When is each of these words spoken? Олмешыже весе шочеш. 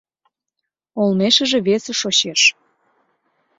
Олмешыже 1.01 1.57
весе 1.67 1.93
шочеш. 2.01 2.41